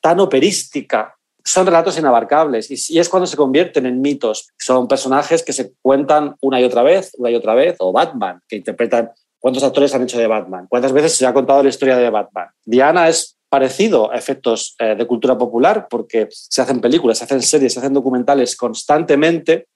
tan 0.00 0.20
operística, 0.20 1.14
son 1.44 1.66
relatos 1.66 1.98
inabarcables 1.98 2.70
y, 2.70 2.98
es 2.98 3.08
cuando 3.08 3.26
se 3.26 3.36
convierten 3.36 3.86
en 3.86 4.00
mitos. 4.00 4.48
Son 4.58 4.88
personajes 4.88 5.42
que 5.42 5.52
se 5.52 5.72
cuentan 5.82 6.36
una 6.40 6.60
y 6.60 6.64
otra 6.64 6.82
vez, 6.82 7.12
una 7.18 7.30
y 7.30 7.34
otra 7.34 7.54
vez, 7.54 7.76
o 7.78 7.92
Batman, 7.92 8.40
que 8.48 8.56
interpretan 8.56 9.10
cuántos 9.38 9.62
actores 9.62 9.94
han 9.94 10.02
hecho 10.02 10.18
de 10.18 10.26
Batman, 10.26 10.66
cuántas 10.68 10.92
veces 10.92 11.14
se 11.14 11.26
ha 11.26 11.32
contado 11.32 11.62
la 11.62 11.68
historia 11.68 11.96
de 11.96 12.10
Batman. 12.10 12.48
Diana 12.64 13.08
es 13.08 13.38
parecido 13.48 14.12
a 14.12 14.16
efectos 14.16 14.76
eh, 14.78 14.94
de 14.94 15.06
cultura 15.06 15.36
popular 15.36 15.88
porque 15.88 16.28
se 16.30 16.62
hacen 16.62 16.80
películas, 16.80 17.18
se 17.18 17.24
hacen 17.24 17.42
series, 17.42 17.72
se 17.72 17.80
hacen 17.80 17.94
documentales 17.94 18.56
constantemente 18.56 19.66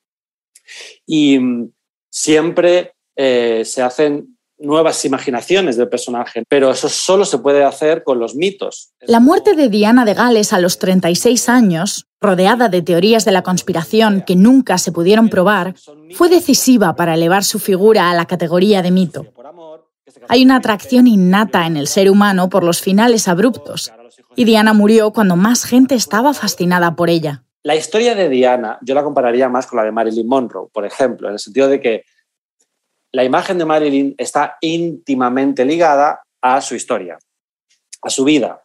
y 1.06 1.38
mm, 1.38 1.72
siempre 2.08 2.93
eh, 3.16 3.62
se 3.64 3.82
hacen 3.82 4.34
nuevas 4.58 5.04
imaginaciones 5.04 5.76
del 5.76 5.88
personaje, 5.88 6.44
pero 6.48 6.70
eso 6.70 6.88
solo 6.88 7.24
se 7.24 7.38
puede 7.38 7.64
hacer 7.64 8.04
con 8.04 8.18
los 8.18 8.34
mitos. 8.34 8.92
La 9.00 9.20
muerte 9.20 9.54
de 9.54 9.68
Diana 9.68 10.04
de 10.04 10.14
Gales 10.14 10.52
a 10.52 10.60
los 10.60 10.78
36 10.78 11.48
años, 11.48 12.06
rodeada 12.20 12.68
de 12.68 12.82
teorías 12.82 13.24
de 13.24 13.32
la 13.32 13.42
conspiración 13.42 14.22
que 14.26 14.36
nunca 14.36 14.78
se 14.78 14.92
pudieron 14.92 15.28
probar, 15.28 15.74
fue 16.14 16.28
decisiva 16.28 16.96
para 16.96 17.14
elevar 17.14 17.44
su 17.44 17.58
figura 17.58 18.10
a 18.10 18.14
la 18.14 18.26
categoría 18.26 18.82
de 18.82 18.90
mito. 18.90 19.26
Hay 20.28 20.44
una 20.44 20.56
atracción 20.56 21.06
innata 21.06 21.66
en 21.66 21.76
el 21.76 21.86
ser 21.86 22.10
humano 22.10 22.48
por 22.48 22.64
los 22.64 22.80
finales 22.80 23.28
abruptos, 23.28 23.92
y 24.36 24.44
Diana 24.44 24.72
murió 24.72 25.12
cuando 25.12 25.36
más 25.36 25.64
gente 25.64 25.94
estaba 25.94 26.34
fascinada 26.34 26.96
por 26.96 27.10
ella. 27.10 27.44
La 27.62 27.76
historia 27.76 28.14
de 28.14 28.28
Diana 28.28 28.78
yo 28.82 28.94
la 28.94 29.02
compararía 29.02 29.48
más 29.48 29.66
con 29.66 29.78
la 29.78 29.84
de 29.84 29.92
Marilyn 29.92 30.26
Monroe, 30.26 30.68
por 30.72 30.84
ejemplo, 30.84 31.28
en 31.28 31.34
el 31.34 31.38
sentido 31.38 31.68
de 31.68 31.80
que 31.80 32.04
la 33.14 33.22
imagen 33.22 33.58
de 33.58 33.64
Marilyn 33.64 34.14
está 34.18 34.58
íntimamente 34.60 35.64
ligada 35.64 36.20
a 36.42 36.60
su 36.60 36.74
historia, 36.74 37.16
a 38.02 38.10
su 38.10 38.24
vida, 38.24 38.60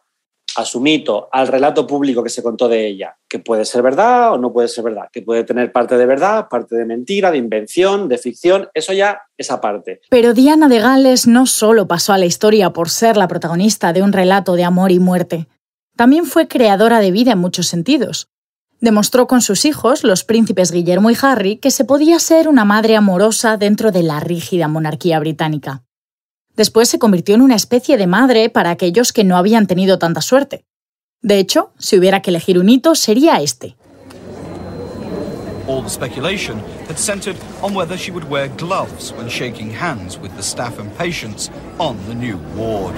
a 0.56 0.64
su 0.64 0.80
mito, 0.80 1.28
al 1.30 1.46
relato 1.46 1.86
público 1.86 2.24
que 2.24 2.30
se 2.30 2.42
contó 2.42 2.68
de 2.68 2.84
ella, 2.84 3.16
que 3.28 3.38
puede 3.38 3.64
ser 3.64 3.82
verdad 3.82 4.32
o 4.32 4.38
no 4.38 4.52
puede 4.52 4.66
ser 4.66 4.82
verdad, 4.82 5.08
que 5.12 5.22
puede 5.22 5.44
tener 5.44 5.70
parte 5.70 5.96
de 5.96 6.04
verdad, 6.04 6.48
parte 6.50 6.74
de 6.74 6.84
mentira, 6.84 7.30
de 7.30 7.38
invención, 7.38 8.08
de 8.08 8.18
ficción, 8.18 8.68
eso 8.74 8.92
ya 8.92 9.22
es 9.38 9.52
aparte. 9.52 10.00
Pero 10.10 10.34
Diana 10.34 10.68
de 10.68 10.80
Gales 10.80 11.28
no 11.28 11.46
solo 11.46 11.86
pasó 11.86 12.12
a 12.12 12.18
la 12.18 12.26
historia 12.26 12.70
por 12.70 12.90
ser 12.90 13.16
la 13.16 13.28
protagonista 13.28 13.92
de 13.92 14.02
un 14.02 14.12
relato 14.12 14.56
de 14.56 14.64
amor 14.64 14.90
y 14.90 14.98
muerte, 14.98 15.46
también 15.96 16.24
fue 16.24 16.48
creadora 16.48 16.98
de 16.98 17.12
vida 17.12 17.32
en 17.32 17.38
muchos 17.38 17.68
sentidos 17.68 18.28
demostró 18.80 19.26
con 19.26 19.42
sus 19.42 19.64
hijos, 19.64 20.04
los 20.04 20.24
príncipes 20.24 20.72
Guillermo 20.72 21.10
y 21.10 21.16
Harry, 21.22 21.56
que 21.56 21.70
se 21.70 21.84
podía 21.84 22.18
ser 22.18 22.48
una 22.48 22.64
madre 22.64 22.96
amorosa 22.96 23.56
dentro 23.56 23.92
de 23.92 24.02
la 24.02 24.20
rígida 24.20 24.68
monarquía 24.68 25.18
británica. 25.18 25.84
Después 26.56 26.88
se 26.88 26.98
convirtió 26.98 27.34
en 27.34 27.42
una 27.42 27.54
especie 27.54 27.96
de 27.96 28.06
madre 28.06 28.50
para 28.50 28.70
aquellos 28.70 29.12
que 29.12 29.24
no 29.24 29.36
habían 29.36 29.66
tenido 29.66 29.98
tanta 29.98 30.20
suerte. 30.20 30.64
De 31.22 31.38
hecho, 31.38 31.72
si 31.78 31.98
hubiera 31.98 32.22
que 32.22 32.30
elegir 32.30 32.58
un 32.58 32.68
hito, 32.68 32.94
sería 32.94 33.40
este. 33.40 33.76
All 35.68 35.82
the 35.82 35.90
speculation 35.90 36.58
had 36.88 36.98
centered 36.98 37.36
on 37.62 37.74
whether 37.74 37.96
she 37.96 38.10
would 38.10 38.28
wear 38.28 38.48
gloves 38.56 39.12
when 39.12 39.28
shaking 39.28 39.70
hands 39.70 40.18
with 40.18 40.34
the 40.34 40.42
staff 40.42 40.80
and 40.80 40.90
patients 40.96 41.48
on 41.78 41.96
the 42.08 42.14
new 42.14 42.38
ward. 42.56 42.96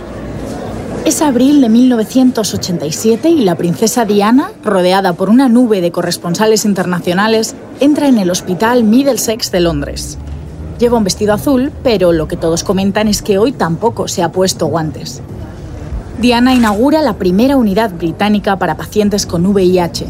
Es 1.05 1.21
abril 1.21 1.61
de 1.61 1.69
1987 1.69 3.29
y 3.29 3.43
la 3.43 3.57
princesa 3.57 4.05
Diana, 4.05 4.53
rodeada 4.63 5.13
por 5.15 5.31
una 5.31 5.49
nube 5.49 5.81
de 5.81 5.91
corresponsales 5.91 6.65
internacionales, 6.65 7.57
entra 7.81 8.07
en 8.07 8.19
el 8.19 8.31
hospital 8.31 8.85
Middlesex 8.85 9.51
de 9.51 9.61
Londres. 9.61 10.19
Lleva 10.79 10.99
un 10.99 11.05
vestido 11.05 11.35
azul, 11.35 11.73
pero 11.83 12.13
lo 12.13 12.29
que 12.29 12.37
todos 12.37 12.65
comentan 12.65 13.09
es 13.09 13.23
que 13.23 13.39
hoy 13.39 13.53
tampoco 13.53 14.09
se 14.09 14.23
ha 14.23 14.31
puesto 14.31 14.67
guantes. 14.67 15.21
Diana 16.21 16.55
inaugura 16.55 17.03
la 17.03 17.15
primera 17.15 17.57
unidad 17.57 17.91
británica 17.93 18.57
para 18.57 18.77
pacientes 18.77 19.27
con 19.27 19.45
VIH, 19.45 20.07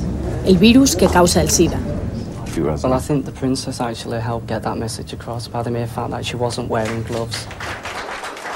el 0.46 0.58
virus 0.58 0.94
que 0.94 1.06
causa 1.06 1.40
el 1.40 1.48
SIDA. 1.48 1.78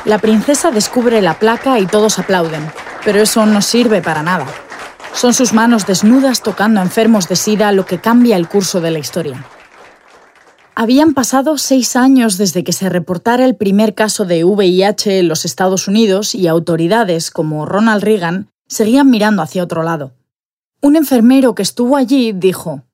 La 0.06 0.18
princesa 0.18 0.70
descubre 0.70 1.20
la 1.20 1.40
placa 1.40 1.80
y 1.80 1.86
todos 1.86 2.20
aplauden, 2.20 2.62
pero 3.04 3.20
eso 3.20 3.44
no 3.44 3.60
sirve 3.60 4.00
para 4.02 4.22
nada. 4.22 4.46
Son 5.12 5.34
sus 5.34 5.52
manos 5.52 5.84
desnudas 5.84 6.42
tocando 6.42 6.78
a 6.78 6.84
enfermos 6.84 7.28
de 7.28 7.34
SIDA 7.34 7.72
lo 7.72 7.86
que 7.86 7.98
cambia 7.98 8.36
el 8.36 8.48
curso 8.48 8.80
de 8.80 8.92
la 8.92 9.00
historia. 9.00 9.44
Habían 10.76 11.12
pasado 11.12 11.58
seis 11.58 11.96
años 11.96 12.38
desde 12.38 12.62
que 12.62 12.72
se 12.72 12.88
reportara 12.88 13.44
el 13.44 13.56
primer 13.56 13.96
caso 13.96 14.24
de 14.24 14.44
VIH 14.44 15.18
en 15.18 15.26
los 15.26 15.44
Estados 15.44 15.88
Unidos 15.88 16.36
y 16.36 16.46
autoridades 16.46 17.32
como 17.32 17.66
Ronald 17.66 18.04
Reagan 18.04 18.48
seguían 18.68 19.10
mirando 19.10 19.42
hacia 19.42 19.64
otro 19.64 19.82
lado. 19.82 20.12
Un 20.82 20.94
enfermero 20.94 21.56
que 21.56 21.62
estuvo 21.62 21.96
allí 21.96 22.30
dijo, 22.32 22.84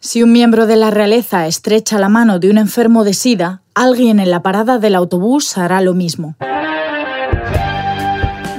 si 0.00 0.22
un 0.22 0.32
miembro 0.32 0.66
de 0.66 0.76
la 0.76 0.90
realeza 0.90 1.46
estrecha 1.46 1.98
la 1.98 2.08
mano 2.08 2.38
de 2.38 2.48
un 2.48 2.56
enfermo 2.56 3.04
de 3.04 3.12
SIDA, 3.12 3.62
alguien 3.74 4.18
en 4.18 4.30
la 4.30 4.42
parada 4.42 4.78
del 4.78 4.94
autobús 4.94 5.58
hará 5.58 5.82
lo 5.82 5.92
mismo. 5.92 6.36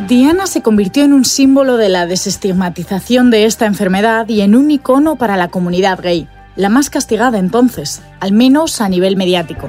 Diana 0.07 0.45
se 0.45 0.61
convirtió 0.61 1.03
en 1.03 1.13
un 1.13 1.25
símbolo 1.25 1.77
de 1.77 1.89
la 1.89 2.05
desestigmatización 2.05 3.31
de 3.31 3.45
esta 3.45 3.65
enfermedad 3.65 4.29
y 4.29 4.41
en 4.41 4.55
un 4.55 4.69
icono 4.69 5.15
para 5.15 5.35
la 5.35 5.47
comunidad 5.47 5.99
gay, 5.99 6.27
la 6.55 6.69
más 6.69 6.91
castigada 6.91 7.39
entonces, 7.39 8.03
al 8.19 8.33
menos 8.33 8.79
a 8.79 8.89
nivel 8.89 9.15
mediático. 9.17 9.67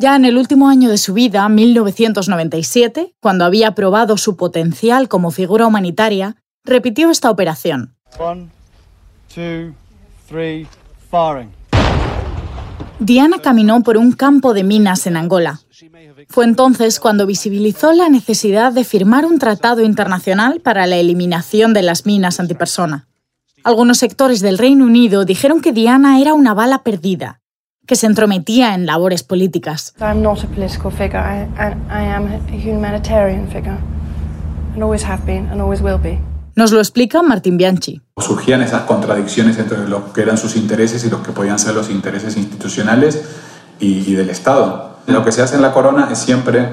Ya 0.00 0.16
en 0.16 0.24
el 0.24 0.36
último 0.36 0.68
año 0.68 0.90
de 0.90 0.98
su 0.98 1.14
vida, 1.14 1.48
1997, 1.48 3.14
cuando 3.20 3.44
había 3.44 3.72
probado 3.76 4.16
su 4.16 4.36
potencial 4.36 5.08
como 5.08 5.30
figura 5.30 5.66
humanitaria, 5.66 6.34
repitió 6.64 7.10
esta 7.10 7.30
operación. 7.30 7.94
Diana 12.98 13.38
caminó 13.38 13.82
por 13.82 13.96
un 13.96 14.12
campo 14.12 14.54
de 14.54 14.62
minas 14.62 15.06
en 15.06 15.16
Angola, 15.16 15.60
Fue 16.28 16.44
entonces 16.44 17.00
cuando 17.00 17.26
visibilizó 17.26 17.92
la 17.92 18.08
necesidad 18.08 18.72
de 18.72 18.84
firmar 18.84 19.26
un 19.26 19.38
tratado 19.38 19.82
internacional 19.82 20.60
para 20.60 20.86
la 20.86 20.96
eliminación 20.96 21.74
de 21.74 21.82
las 21.82 22.06
minas 22.06 22.38
antipersona. 22.38 23.08
Algunos 23.64 23.98
sectores 23.98 24.40
del 24.40 24.58
Reino 24.58 24.84
Unido 24.84 25.24
dijeron 25.24 25.60
que 25.60 25.72
Diana 25.72 26.20
era 26.20 26.34
una 26.34 26.54
bala 26.54 26.82
perdida, 26.82 27.40
que 27.86 27.96
se 27.96 28.06
entrometía 28.06 28.74
en 28.74 28.86
labores 28.86 29.22
políticas. 29.22 29.94
Nos 36.54 36.70
lo 36.72 36.78
explica 36.80 37.22
Martín 37.22 37.56
Bianchi. 37.56 38.00
Surgían 38.18 38.60
esas 38.62 38.82
contradicciones 38.82 39.58
entre 39.58 39.88
lo 39.88 40.12
que 40.12 40.20
eran 40.22 40.36
sus 40.36 40.56
intereses 40.56 41.04
y 41.04 41.10
los 41.10 41.20
que 41.22 41.32
podían 41.32 41.58
ser 41.58 41.74
los 41.74 41.88
intereses 41.90 42.36
institucionales 42.36 43.22
y, 43.80 44.10
y 44.10 44.14
del 44.14 44.28
Estado. 44.30 44.96
Lo 45.06 45.24
que 45.24 45.32
se 45.32 45.42
hace 45.42 45.56
en 45.56 45.62
la 45.62 45.72
corona 45.72 46.08
es 46.12 46.18
siempre 46.18 46.68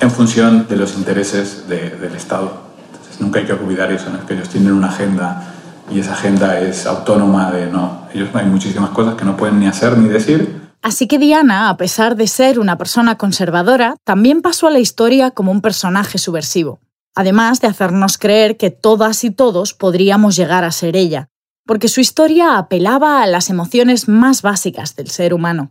en 0.00 0.10
función 0.10 0.66
de 0.68 0.76
los 0.76 0.94
intereses 0.96 1.68
de- 1.68 1.90
del 1.90 2.14
Estado. 2.14 2.52
Entonces, 2.92 3.20
nunca 3.20 3.40
hay 3.40 3.46
que 3.46 3.52
olvidar 3.52 3.90
eso, 3.92 4.10
¿no? 4.10 4.24
Que 4.26 4.34
ellos 4.34 4.48
tienen 4.48 4.72
una 4.72 4.88
agenda 4.88 5.54
y 5.90 5.98
esa 6.00 6.12
agenda 6.12 6.60
es 6.60 6.86
autónoma 6.86 7.50
de 7.50 7.66
no. 7.66 8.06
Ellos 8.14 8.28
hay 8.34 8.46
muchísimas 8.46 8.90
cosas 8.90 9.16
que 9.16 9.24
no 9.24 9.36
pueden 9.36 9.58
ni 9.58 9.66
hacer 9.66 9.98
ni 9.98 10.08
decir. 10.08 10.56
Así 10.82 11.08
que 11.08 11.18
Diana, 11.18 11.68
a 11.68 11.76
pesar 11.76 12.14
de 12.14 12.28
ser 12.28 12.60
una 12.60 12.78
persona 12.78 13.16
conservadora, 13.18 13.96
también 14.04 14.40
pasó 14.40 14.68
a 14.68 14.70
la 14.70 14.78
historia 14.78 15.32
como 15.32 15.50
un 15.50 15.60
personaje 15.60 16.18
subversivo. 16.18 16.78
Además 17.18 17.60
de 17.60 17.66
hacernos 17.66 18.16
creer 18.16 18.56
que 18.56 18.70
todas 18.70 19.24
y 19.24 19.32
todos 19.32 19.74
podríamos 19.74 20.36
llegar 20.36 20.62
a 20.62 20.70
ser 20.70 20.94
ella, 20.94 21.30
porque 21.66 21.88
su 21.88 22.00
historia 22.00 22.58
apelaba 22.58 23.24
a 23.24 23.26
las 23.26 23.50
emociones 23.50 24.06
más 24.06 24.40
básicas 24.42 24.94
del 24.94 25.08
ser 25.08 25.34
humano. 25.34 25.68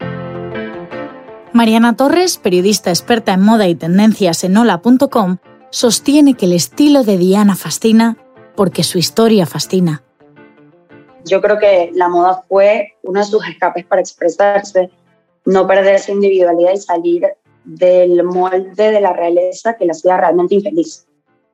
Mariana 1.54 1.96
Torres, 1.96 2.38
periodista 2.38 2.90
experta 2.90 3.32
en 3.32 3.44
moda 3.44 3.66
y 3.70 3.76
tendencias 3.76 4.44
en 4.44 4.58
hola.com, 4.58 5.38
sostiene 5.70 6.34
que 6.34 6.48
el 6.48 6.52
estilo 6.52 7.06
de 7.06 7.18
Diana 7.18 7.56
fascina 7.56 8.18
porque 8.58 8.84
su 8.84 8.98
historia 8.98 9.46
fascina. 9.46 10.04
Yo 11.24 11.40
creo 11.40 11.60
que 11.60 11.92
la 11.94 12.10
moda 12.10 12.44
fue 12.50 12.96
uno 13.04 13.22
de 13.22 13.26
sus 13.26 13.48
escapes 13.48 13.86
para 13.86 14.02
expresarse, 14.02 14.90
no 15.46 15.66
perder 15.66 15.96
esa 15.96 16.12
individualidad 16.12 16.74
y 16.74 16.78
salir 16.78 17.26
del 17.64 18.22
molde 18.26 18.92
de 18.92 19.00
la 19.00 19.14
realeza 19.14 19.78
que 19.78 19.86
la 19.86 19.94
hacía 19.94 20.18
realmente 20.18 20.56
infeliz. 20.56 21.07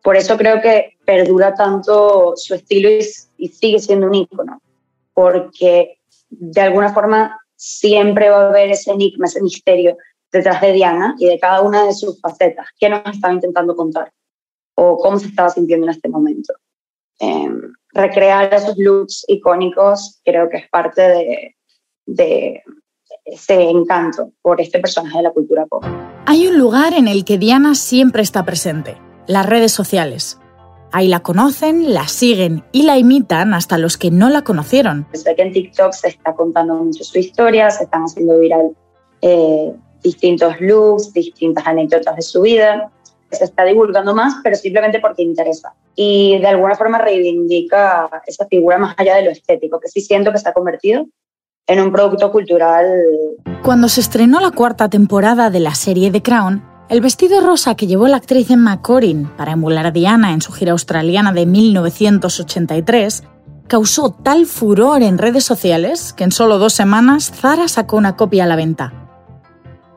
Por 0.04 0.18
eso 0.18 0.38
creo 0.38 0.62
que 0.62 0.98
perdura 1.06 1.56
tanto 1.56 2.34
su 2.36 2.54
estilo 2.54 2.90
y, 3.38 3.48
sigue 3.48 3.80
siendo 3.80 4.08
un 4.08 4.16
ícono, 4.16 4.62
porque 5.14 6.00
de 6.30 6.62
alguna 6.62 6.94
forma 6.94 7.40
siempre 7.56 8.30
va 8.30 8.44
a 8.44 8.50
haber 8.50 8.72
ese 8.72 8.92
enigma, 8.92 9.26
ese 9.26 9.42
misterio 9.42 9.96
detrás 10.32 10.60
de 10.62 10.74
Diana 10.74 11.16
y 11.18 11.28
de 11.28 11.40
cada 11.40 11.62
una 11.62 11.86
de 11.86 11.94
sus 11.94 12.20
facetas. 12.20 12.68
¿Qué 12.78 12.90
nos 12.90 13.02
estaba 13.06 13.34
intentando 13.34 13.76
contar? 13.76 14.12
¿O 14.76 14.98
cómo 14.98 15.18
se 15.18 15.28
estaba 15.28 15.50
sintiendo 15.50 15.86
en 15.86 15.92
este 15.92 16.10
momento? 16.10 16.54
Eh, 17.22 17.50
recrear 17.94 18.54
esos 18.54 18.78
looks 18.78 19.24
icónicos 19.28 20.20
creo 20.26 20.50
que 20.50 20.58
es 20.58 20.70
parte 20.70 21.02
de, 21.02 21.56
de 22.06 22.64
ese 23.24 23.62
encanto 23.70 24.32
por 24.42 24.60
este 24.60 24.80
personaje 24.80 25.18
de 25.18 25.24
la 25.24 25.32
cultura 25.32 25.66
pop. 25.66 25.84
Hay 26.26 26.48
un 26.48 26.58
lugar 26.58 26.94
en 26.94 27.08
el 27.08 27.24
que 27.24 27.38
Diana 27.38 27.76
siempre 27.76 28.22
está 28.22 28.44
presente, 28.44 28.98
las 29.28 29.46
redes 29.46 29.72
sociales. 29.72 30.40
Ahí 30.92 31.08
la 31.08 31.22
conocen, 31.22 31.94
la 31.94 32.08
siguen 32.08 32.64
y 32.72 32.84
la 32.84 33.00
imitan 33.00 33.56
hasta 33.56 33.80
los 33.80 33.98
que 33.98 34.12
no 34.12 34.30
la 34.30 34.44
conocieron. 34.44 35.08
Sé 35.14 35.36
que 35.36 35.42
en 35.42 35.52
TikTok 35.52 35.92
se 35.92 36.10
está 36.10 36.34
contando 36.34 36.76
mucho 36.76 37.04
su 37.04 37.18
historia, 37.18 37.72
se 37.72 37.86
están 37.86 38.04
haciendo 38.04 38.40
viral 38.40 38.76
eh, 39.22 39.74
distintos 40.04 40.60
looks, 40.60 41.12
distintas 41.14 41.66
anécdotas 41.66 42.16
de 42.16 42.22
su 42.22 42.42
vida. 42.42 42.92
Se 43.32 43.46
está 43.46 43.66
divulgando 43.66 44.14
más, 44.14 44.36
pero 44.44 44.56
simplemente 44.56 45.00
porque 45.00 45.24
interesa. 45.24 45.74
Y 45.96 46.38
de 46.40 46.48
alguna 46.48 46.76
forma 46.76 47.00
reivindica 47.00 48.10
esa 48.28 48.46
figura 48.46 48.78
más 48.78 48.94
allá 48.98 49.16
de 49.16 49.24
lo 49.24 49.32
estético, 49.32 49.80
que 49.80 49.88
sí 49.88 50.02
siento 50.02 50.32
que 50.32 50.38
se 50.38 50.50
ha 50.50 50.54
convertido 50.54 51.08
en 51.66 51.80
un 51.80 51.92
producto 51.92 52.32
cultural. 52.32 52.86
Cuando 53.64 53.88
se 53.88 54.02
estrenó 54.02 54.40
la 54.40 54.52
cuarta 54.52 54.90
temporada 54.90 55.50
de 55.50 55.60
la 55.60 55.74
serie 55.74 56.12
The 56.12 56.22
Crown, 56.22 56.73
el 56.90 57.02
vestido 57.02 57.42
rosa 57.42 57.76
que 57.76 57.88
llevó 57.88 58.08
la 58.08 58.18
actriz 58.18 58.50
Emma 58.50 58.82
Corrin 58.82 59.26
para 59.38 59.54
emular 59.54 59.88
a 59.88 59.92
Diana 59.92 60.34
en 60.34 60.42
su 60.42 60.52
gira 60.52 60.74
australiana 60.74 61.32
de 61.32 61.46
1983 61.46 63.24
causó 63.68 64.12
tal 64.12 64.46
furor 64.46 65.02
en 65.02 65.18
redes 65.18 65.46
sociales 65.46 66.14
que 66.14 66.24
en 66.24 66.32
solo 66.32 66.60
dos 66.60 66.74
semanas 66.74 67.32
Zara 67.32 67.68
sacó 67.68 67.98
una 67.98 68.16
copia 68.16 68.44
a 68.44 68.48
la 68.48 68.56
venta. 68.56 68.94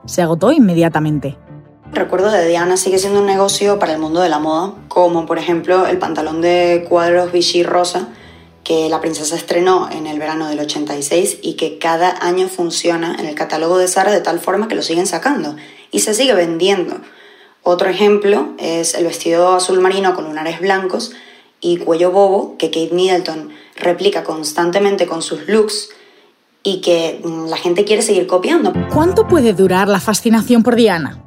Se 0.07 0.23
agotó 0.23 0.53
inmediatamente. 0.53 1.37
Recuerdos 1.93 2.33
de 2.33 2.47
Diana 2.47 2.77
sigue 2.77 2.99
siendo 2.99 3.21
un 3.21 3.27
negocio 3.27 3.79
para 3.79 3.93
el 3.93 3.99
mundo 3.99 4.21
de 4.21 4.29
la 4.29 4.39
moda, 4.39 4.73
como 4.89 5.27
por 5.27 5.39
ejemplo 5.39 5.87
el 5.87 5.99
pantalón 5.99 6.41
de 6.41 6.87
cuadros 6.89 7.33
Vichy 7.33 7.63
rosa 7.63 8.09
que 8.67 8.89
la 8.89 9.01
princesa 9.01 9.37
estrenó 9.37 9.89
en 9.93 10.09
el 10.09 10.19
verano 10.19 10.49
del 10.49 10.59
86 10.59 11.39
y 11.41 11.55
que 11.55 11.79
cada 11.79 12.17
año 12.21 12.49
funciona 12.49 13.15
en 13.17 13.27
el 13.27 13.37
catálogo 13.37 13.79
de 13.79 13.87
Zara 13.87 14.11
de 14.11 14.21
tal 14.21 14.41
forma 14.41 14.67
que 14.67 14.75
lo 14.75 14.83
siguen 14.83 15.07
sacando 15.07 15.55
y 15.93 16.01
se 16.01 16.15
sigue 16.15 16.35
vendiendo. 16.35 16.97
Otro 17.63 17.89
ejemplo 17.89 18.55
es 18.59 18.95
el 18.95 19.05
vestido 19.05 19.55
azul 19.55 19.81
marino 19.81 20.17
con 20.17 20.25
lunares 20.25 20.59
blancos 20.59 21.13
y 21.61 21.77
cuello 21.77 22.11
bobo 22.11 22.57
que 22.59 22.71
Kate 22.73 22.91
Middleton 22.93 23.51
replica 23.77 24.25
constantemente 24.25 25.07
con 25.07 25.23
sus 25.23 25.47
looks 25.47 25.91
y 26.65 26.81
que 26.81 27.21
mm, 27.23 27.47
la 27.47 27.59
gente 27.59 27.85
quiere 27.85 28.03
seguir 28.03 28.27
copiando. 28.27 28.73
¿Cuánto 28.93 29.29
puede 29.29 29.53
durar 29.53 29.87
la 29.87 30.01
fascinación 30.01 30.65
por 30.65 30.75
Diana? 30.75 31.23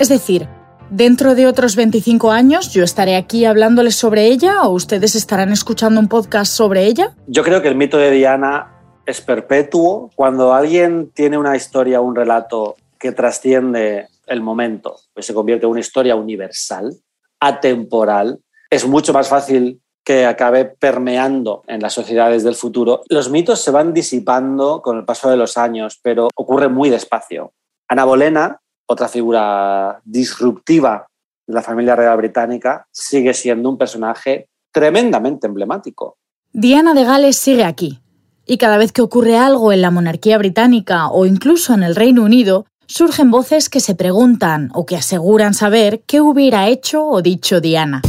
Es 0.00 0.08
decir, 0.08 0.48
¿dentro 0.90 1.34
de 1.34 1.46
otros 1.46 1.76
25 1.76 2.30
años 2.30 2.72
yo 2.72 2.84
estaré 2.84 3.16
aquí 3.16 3.44
hablándoles 3.44 3.96
sobre 3.96 4.26
ella 4.26 4.62
o 4.62 4.70
ustedes 4.70 5.14
estarán 5.14 5.52
escuchando 5.52 6.00
un 6.00 6.08
podcast 6.08 6.52
sobre 6.52 6.84
ella? 6.86 7.14
Yo 7.26 7.42
creo 7.42 7.62
que 7.62 7.68
el 7.68 7.76
mito 7.76 7.96
de 7.96 8.10
Diana 8.10 8.80
es 9.06 9.20
perpetuo. 9.20 10.10
Cuando 10.14 10.52
alguien 10.52 11.10
tiene 11.14 11.38
una 11.38 11.56
historia, 11.56 12.00
un 12.00 12.14
relato 12.14 12.76
que 12.98 13.12
trasciende 13.12 14.08
el 14.26 14.42
momento, 14.42 14.96
pues 15.14 15.26
se 15.26 15.34
convierte 15.34 15.66
en 15.66 15.72
una 15.72 15.80
historia 15.80 16.14
universal, 16.14 16.94
atemporal, 17.40 18.40
es 18.68 18.86
mucho 18.86 19.12
más 19.12 19.28
fácil 19.28 19.80
que 20.04 20.26
acabe 20.26 20.64
permeando 20.64 21.62
en 21.66 21.80
las 21.80 21.92
sociedades 21.92 22.44
del 22.44 22.54
futuro. 22.54 23.02
Los 23.08 23.30
mitos 23.30 23.60
se 23.60 23.70
van 23.70 23.92
disipando 23.92 24.80
con 24.82 24.98
el 24.98 25.04
paso 25.04 25.30
de 25.30 25.36
los 25.36 25.56
años, 25.56 25.98
pero 26.02 26.28
ocurre 26.34 26.68
muy 26.68 26.90
despacio. 26.90 27.52
Ana 27.88 28.04
Bolena, 28.04 28.60
otra 28.90 29.08
figura 29.08 30.00
disruptiva 30.04 31.06
de 31.46 31.54
la 31.54 31.62
familia 31.62 31.94
real 31.94 32.16
británica, 32.16 32.86
sigue 32.90 33.34
siendo 33.34 33.68
un 33.70 33.78
personaje 33.78 34.48
tremendamente 34.72 35.46
emblemático. 35.46 36.16
Diana 36.52 36.92
de 36.92 37.04
Gales 37.04 37.36
sigue 37.36 37.64
aquí, 37.64 38.00
y 38.46 38.58
cada 38.58 38.78
vez 38.78 38.90
que 38.90 39.00
ocurre 39.00 39.36
algo 39.36 39.72
en 39.72 39.80
la 39.80 39.92
monarquía 39.92 40.38
británica 40.38 41.08
o 41.08 41.24
incluso 41.24 41.72
en 41.72 41.84
el 41.84 41.94
Reino 41.94 42.24
Unido, 42.24 42.66
surgen 42.88 43.30
voces 43.30 43.68
que 43.68 43.78
se 43.78 43.94
preguntan 43.94 44.70
o 44.74 44.86
que 44.86 44.96
aseguran 44.96 45.54
saber 45.54 46.02
qué 46.08 46.20
hubiera 46.20 46.66
hecho 46.66 47.06
o 47.06 47.22
dicho 47.22 47.60
Diana. 47.60 48.02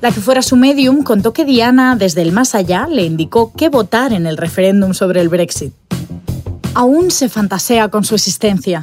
La 0.00 0.10
que 0.10 0.20
fuera 0.20 0.42
su 0.42 0.56
medium 0.56 1.04
contó 1.04 1.32
que 1.32 1.44
Diana, 1.44 1.94
desde 1.94 2.22
el 2.22 2.32
más 2.32 2.56
allá, 2.56 2.88
le 2.90 3.04
indicó 3.04 3.52
qué 3.56 3.68
votar 3.68 4.12
en 4.12 4.26
el 4.26 4.36
referéndum 4.36 4.92
sobre 4.92 5.20
el 5.20 5.28
Brexit. 5.28 5.72
Aún 6.76 7.12
se 7.12 7.28
fantasea 7.28 7.88
con 7.88 8.02
su 8.02 8.16
existencia, 8.16 8.82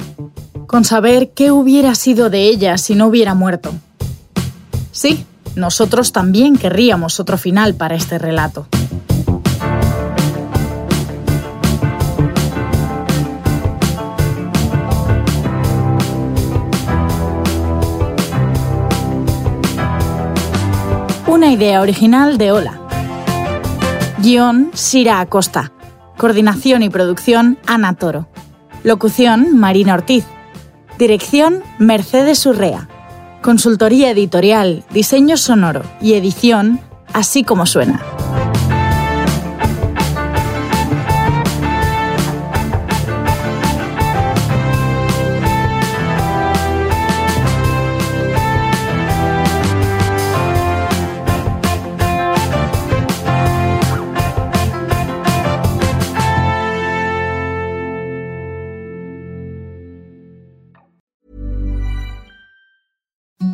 con 0.66 0.82
saber 0.82 1.32
qué 1.34 1.50
hubiera 1.50 1.94
sido 1.94 2.30
de 2.30 2.44
ella 2.44 2.78
si 2.78 2.94
no 2.94 3.06
hubiera 3.06 3.34
muerto. 3.34 3.74
Sí, 4.92 5.26
nosotros 5.56 6.10
también 6.10 6.56
querríamos 6.56 7.20
otro 7.20 7.36
final 7.36 7.74
para 7.74 7.94
este 7.94 8.18
relato. 8.18 8.66
Una 21.26 21.52
idea 21.52 21.82
original 21.82 22.38
de 22.38 22.52
Ola. 22.52 22.80
Guión 24.18 24.70
Sira 24.72 25.20
Acosta. 25.20 25.72
Coordinación 26.16 26.82
y 26.82 26.90
producción 26.90 27.58
Ana 27.66 27.94
Toro. 27.94 28.28
Locución 28.84 29.58
Marina 29.58 29.94
Ortiz. 29.94 30.24
Dirección 30.98 31.62
Mercedes 31.78 32.44
Urrea. 32.46 32.88
Consultoría 33.42 34.10
editorial, 34.10 34.84
diseño 34.92 35.36
sonoro 35.36 35.82
y 36.00 36.14
edición 36.14 36.80
Así 37.12 37.44
como 37.44 37.66
suena. 37.66 38.00